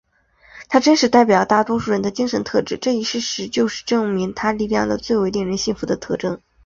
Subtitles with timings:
[0.67, 6.41] 他真实代表了大多数人的精神特质这一事实就是证明他力量的最为令人信服的证据。